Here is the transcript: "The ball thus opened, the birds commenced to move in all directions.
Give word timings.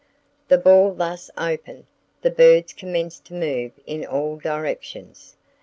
"The 0.47 0.57
ball 0.57 0.95
thus 0.95 1.29
opened, 1.37 1.85
the 2.23 2.31
birds 2.31 2.73
commenced 2.73 3.25
to 3.25 3.35
move 3.35 3.73
in 3.85 4.03
all 4.03 4.37
directions. 4.37 5.35